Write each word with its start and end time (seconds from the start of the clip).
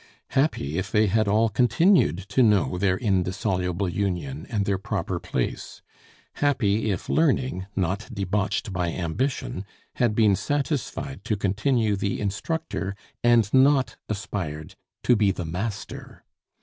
Happy 0.31 0.79
if 0.79 0.91
they 0.91 1.05
had 1.05 1.27
all 1.27 1.47
continued 1.47 2.17
to 2.27 2.41
know 2.41 2.75
their 2.79 2.97
indissoluble 2.97 3.87
union 3.87 4.47
and 4.49 4.65
their 4.65 4.79
proper 4.79 5.19
place! 5.19 5.83
Happy 6.41 6.89
if 6.89 7.07
learning, 7.07 7.67
not 7.75 8.09
debauched 8.11 8.73
by 8.73 8.89
ambition, 8.91 9.63
had 9.97 10.15
been 10.15 10.35
satisfied 10.35 11.23
to 11.23 11.37
continue 11.37 11.95
the 11.95 12.19
instructor, 12.19 12.95
and 13.23 13.53
not 13.53 13.95
aspired 14.09 14.73
to 15.03 15.15
be 15.15 15.29
the 15.29 15.45
master! 15.45 16.23